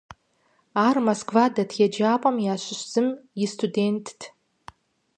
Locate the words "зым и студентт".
2.91-4.19